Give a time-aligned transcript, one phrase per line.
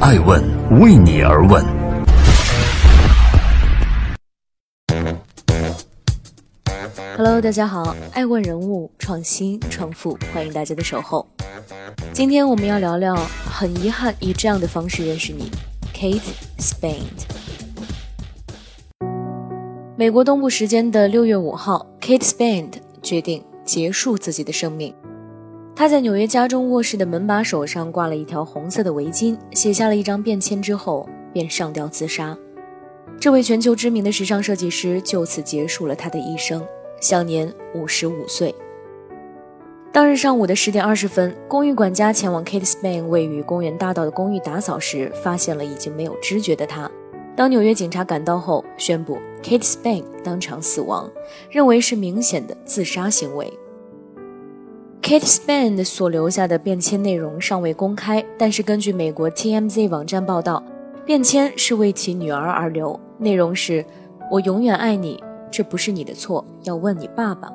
[0.00, 0.40] 爱问
[0.80, 1.64] 为你而问。
[7.16, 11.26] Hello，大家好，爱问人物，创新创富，欢迎大家的守候。
[12.12, 15.50] 今天我们要聊聊，很遗憾以这样的方式认识你
[15.92, 16.20] ，Kate
[16.58, 17.26] Spade。
[19.96, 24.94] 美国东部时间的六月五号，Kate Spade 决定结束自己的生命。
[25.78, 32.36] 他在纽约家中卧室的门把手上挂了一条红色的围巾，写下了一张便签之后，便上吊自杀。
[33.20, 36.66] 这位全球知名的时尚设计师就此结束了他的一生，
[37.00, 38.52] 享年五十五岁。
[39.92, 46.90] 当日上午的十点二十分，公寓管家前往 Kate Spade 位于公园大道的公寓打扫时，发现了已经没有知觉的他。
[47.36, 51.08] 当纽约警察赶到后，宣布 Kate Spade 当场死亡，
[51.48, 53.48] 认为是明显的自杀行为。
[55.00, 60.62] Kate Spade 所留下的便签内容尚未公开，但是根据美国 TMZ 网站报道，
[61.06, 63.84] 便签是为其女儿而留，内容是
[64.30, 67.48] ：“我永远爱你，这不是你的错，要问你爸爸。”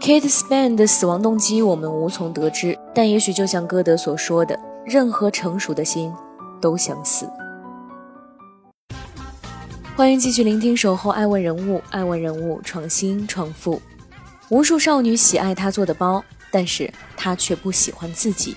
[0.00, 6.12] Kate Spade 的死亡动机我们无从得知，但也许就像歌德所说的：“任何成熟的心
[6.60, 7.28] 都想死。”
[9.96, 13.80] 欢迎继续聆听《守候爱问人物》，爱问人物创新创富。
[14.52, 18.54] 无数少女喜爱他做的包，但是他却不喜欢自己。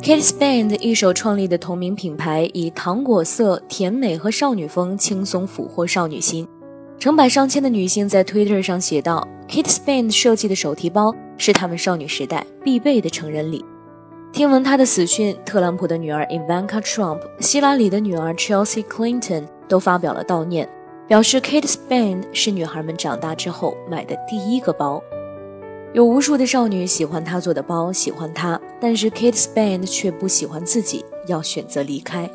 [0.00, 6.46] Kate Spade 一手创立的同名品牌，以糖果色、甜美和少女风轻松俘获少女心。
[7.00, 13.64] 成百上千的女性在 Twitter 上写道：“Kate Spade 设计的手提包是她们少女时代必备的成人礼。”
[14.32, 20.68] 听闻她的死讯，特朗普的女儿 Ivanka Trump、希拉里的女儿 Chelsea Clinton 都发表了悼念，
[21.08, 25.00] 表示 Kate Spade 是女孩们长大之后买的第一个包。
[25.94, 32.28] 有无数的少女喜欢她做的包，喜欢她，但是 Kate Spade 却不喜欢自己，要选择离开。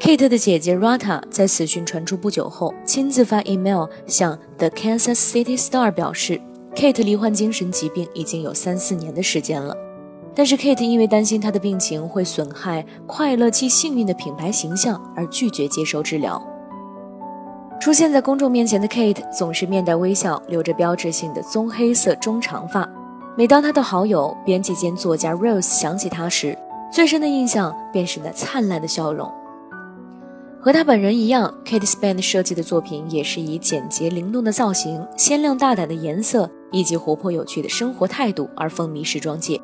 [0.00, 6.40] Kate 的姐姐 Rata 在死讯传出不久后，亲自发 email 向 The Kansas City Star 表示
[6.74, 9.76] ，Kate 罹患精神疾病已经有三四年的时间了。
[10.34, 16.40] 但是 Kate 因为担心她的病情会损害快乐且幸运的品牌形象，而拒绝接受治疗。
[17.86, 22.84] 出现在公众面前的 Kate 总是面带微笑，留着标志性的棕黑色中长发。
[23.36, 26.58] 每当她的好友、编辑兼作家 Rose 想起她时，
[26.92, 29.32] 最深的印象便是那灿烂的笑容。
[30.60, 39.60] 和她本人一样，Kate Spade 设计的作品也是以简洁灵动的造型、鲜亮大胆的颜色以及活泼有趣的生活态度而风靡时装界。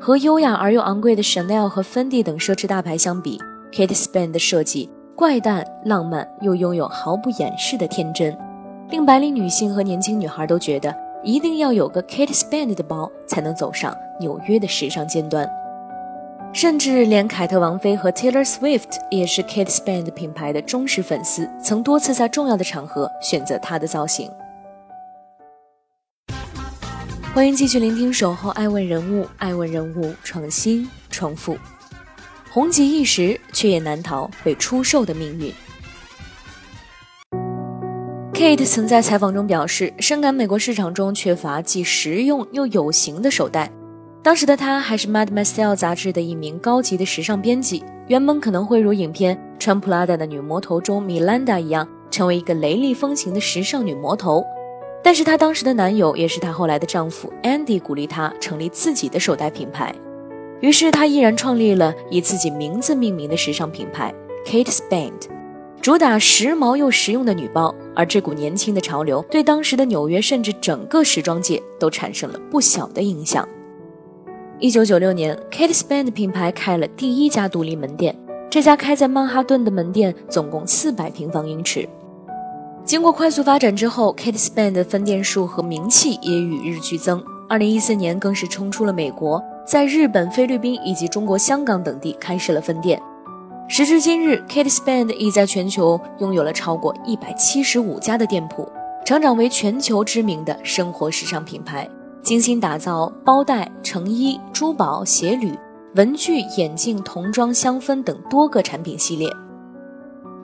[0.00, 3.38] 和优雅而又昂贵的 Chanel 和 Fendi 等奢侈大牌相比
[3.70, 8.36] ，Kate Spade 的设计怪诞、浪漫，又拥有毫不掩饰的天真，
[8.90, 10.92] 令白领女性和年轻女孩都觉得
[11.22, 15.48] 一定要有个 Kate Spade 的包才能走上纽约的时尚尖端。
[16.52, 24.28] 甚至连凯特王妃和 Taylor Swift 也是 Kate Spade 品牌的忠实粉丝，曾多次在重要的场合选择她的造型。
[27.32, 31.56] 欢迎继续聆听《守候爱问人物》，爱问人物创新创富，
[32.54, 35.52] 红极一时，却也难逃被出售的命运。
[38.32, 43.68] Kate 曾在采访中表示，深感美国市场中缺乏既实用又有型的手袋。
[44.22, 54.44] 当时的她还是《Mad Style》杂志的一名高级的时尚编辑，原本可能会如影片《穿普拉达的女魔头》中米兰达一样，成为一个雷厉风行的时尚女魔头。
[55.02, 59.92] 但是她当时的男友，也是她后来的丈夫 Andy，鼓励她成立自己的手袋品牌。
[60.64, 64.14] 于是她毅然创立了以自己名字命名的时尚品牌
[64.46, 65.12] Kate Spade，
[65.82, 67.74] 主打时髦又实用的女包。
[67.94, 73.46] 而这股年轻的潮流，对当时的纽约甚至整个时装界都产生了不小的影响。
[74.58, 78.16] 一九九六年，Kate Spade 品牌开了第一家独立门店，
[78.48, 81.86] 这家开在曼哈顿的门店总共四百平方英尺。
[82.86, 87.22] 经过快速发展之后，Kate Spade 的分店数和名气也与日俱增。
[87.50, 93.00] 二零一四年更是冲出了美国，在日本、菲律宾以及中国香港等地开设了分店。
[93.66, 98.68] 时至今日，Kate Spade 已在全球拥有了超过一百七十五家的店铺，
[99.06, 101.88] 成长为全球知名的生活时尚品牌，
[102.22, 105.58] 精心打造包袋、成衣、珠宝、鞋履、
[105.94, 109.30] 文具、眼镜、童装、香氛等多个产品系列。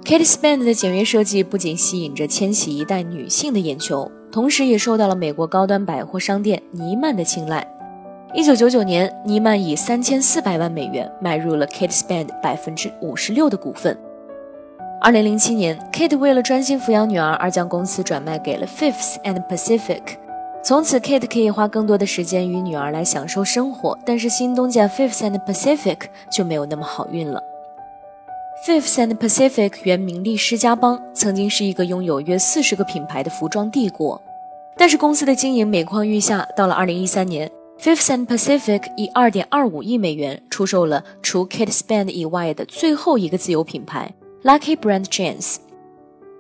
[0.02, 7.66] Kate Spade 的简约设计不仅吸引着千禧一代女性的眼球，同时也受到了美国高端百货商店尼曼的青睐。
[8.32, 13.98] 一九九九年，尼曼以三千四百万美元买入了 Kate Spade 百分之五十六的股份。
[15.00, 20.00] 二零零七年，Kate 为了专心抚养女儿而将公司转卖给了 Fifth and Pacific。
[20.62, 23.98] 从此，Kate 可以花更多的时间与女儿来享受生活。
[24.04, 25.98] 但是，新东家 Fifth and Pacific
[26.30, 27.42] 就没有那么好运了。
[28.64, 34.22] Fifth and Pacific 原名利施家邦，曾经是一个拥有约四十个品牌的服装帝国。
[34.76, 36.46] 但是，公司的经营每况愈下。
[36.54, 37.50] 到了2013年
[37.82, 45.56] ，Fifth and Pacific 以2.25亿美元出售了除 Kate Spade 以外的最后一个自有品牌 Lucky Brand Jeans。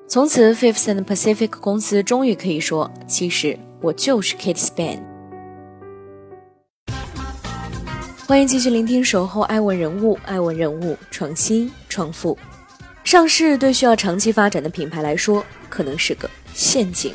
[0.06, 5.00] 从此，Fifth and Pacific 公司终于可以说，其实我就是 Kate Spade。
[8.26, 12.36] 欢迎继续聆听《守候爱问人物》，爱问人物创新创富，
[13.02, 17.14] 上市对需要长期发展的品牌来说，可能是个陷阱。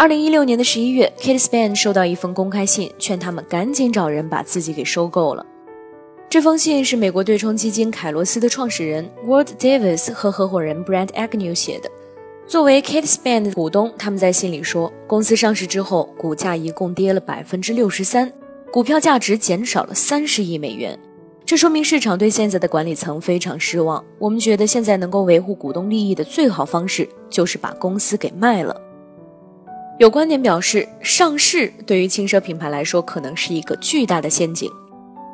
[0.00, 5.44] 二零一六年的十一月，Kate Spade 收到一封公开信，劝他们赶紧找人把自己给收购了。
[6.30, 11.90] 这封信是美国对冲基金凯罗斯的创始人 Ward Davis 和合伙人 Brad Agnew 写的。
[12.46, 18.32] 作为 Kate Spade 的股东，他们在信里说，公司上市之后，股价一共跌了百分之六十三，
[18.70, 20.96] 股票价值减少了三十亿美元。
[21.44, 24.04] 这说明市场对现在的管理层非常失望。
[24.20, 28.80] 我们觉得现在能够维护股东利益的最好方式，就是把公司给卖了。
[29.98, 34.70] 有观点表示，上市对于轻奢品牌来说，可能是一个巨大的陷阱。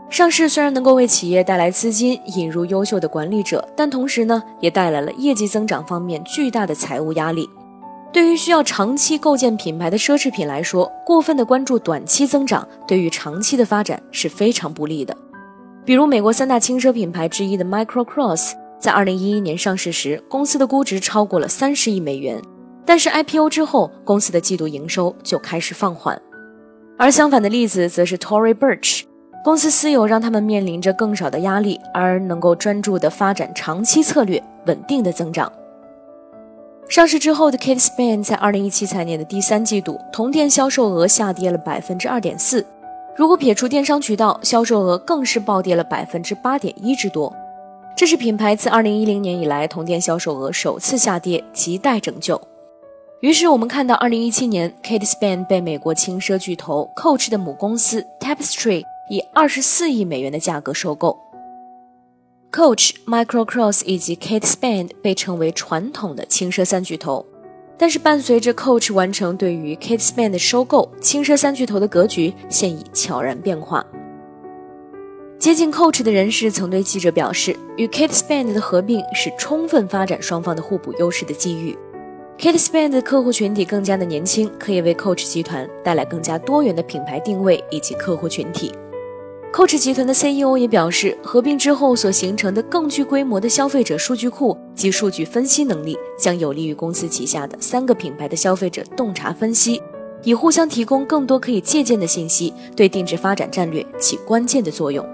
[0.09, 7.47] 上市虽然能够为企业带来资金，引入优秀的管理者，但同时呢，也带来了业绩增长方面巨大的财务压力。
[8.11, 15.15] 对于需要长期构建品牌的奢侈品来说，过分的关注短期增长，对于长期的发展是非常不利的。
[15.85, 22.41] 比如，美国三大轻奢品牌之一的 Micro Cross，在二零一一年上市时，公司的估值超过了三十亿美元，
[22.87, 26.21] 但是 IPO 之后，公司的季度营收就开始放缓。
[26.99, 29.03] 而相反的例子则是 Tory Burch。
[29.45, 35.53] 公司私有让他们面临着更少的压力，而能够专注的发展长期策略，稳定的增长。
[36.89, 42.65] 上市之后的 Kate Spade 在二零一七财年的第三季度同店销售额下跌了百分之二点四，
[43.17, 47.31] 如果撇除电商渠道，销售额更是暴跌了百分之八点一之多。
[47.97, 52.41] 这是品牌自二零一零年以来同店销售额首次下跌，亟待拯救。
[53.21, 58.85] 于是我们看到，二零一七年 Kate Spade 被美国轻奢巨头 Coach 的母公司 Tapestry。
[59.11, 61.19] 以二十四亿美元的价格收购。
[62.51, 67.27] Coach、Michael Kors 以及 Kate Spade 被称为传统的轻奢三巨头，
[67.77, 73.85] 但是伴随着 Coach 完成对于 Kate Spade 的收购，轻奢三巨头的格局现已悄然变化。
[75.39, 81.77] 接近 Coach 的人士曾对记者表示，与 Kate Spade 的合并是充分发展双方的互补优势的机遇。
[82.37, 88.73] Kate Spade 的客户群体更加的年轻，可以为 Coach 集团带来更加多元的品牌定位以及客户群体。
[89.53, 99.81] Coach 集团的 CEO 也表示，合并之后所形成的更具规模的消费者数据库及数据分析能力，将有利于公司旗下的三个品牌的消费者洞察分析，
[100.25, 105.07] 以互相提供更多可以借鉴的信息，对定制发展战略起关键的作用。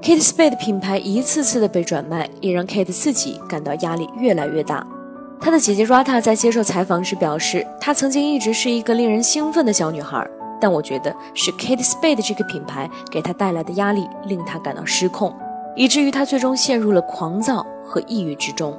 [0.00, 4.86] Kate Spade 品牌一次次的被转卖，也让 Kate 自己感到压力越来越大。
[5.42, 10.24] 她的姐姐 Rata 在接受采访时表示，她曾经一直是一个令人兴奋的小女孩。
[10.60, 15.34] 但我觉得是 Kate Spade 这个品牌给她带来的压力，令她感到失控，
[15.74, 18.72] 以至于她最终陷入了狂躁和抑郁之中。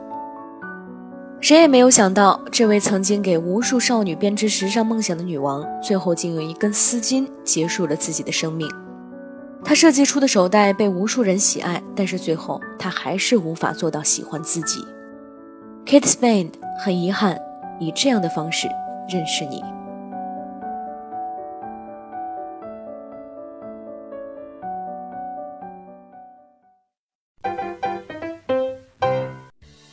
[1.42, 8.66] 谁也没有想到，这位曾经给无数少女编织时尚梦想的女王，最后竟用一根丝巾结束了自己的生命。
[9.66, 14.80] 她设计出的手袋被无数人喜爱，但是最后她还是无法做到喜欢自己。
[15.86, 16.50] Kate Spade
[16.80, 17.38] 很遗憾，
[17.78, 18.70] 以这样的方式
[19.10, 19.62] 认识你。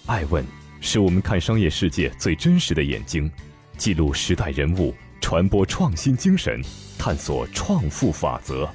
[0.06, 0.44] 爱问
[0.80, 3.30] 是我们看商业世界最真实的眼睛，
[3.76, 6.62] 记录时代人物，传播创新精神，
[6.98, 8.68] 探索创富法则。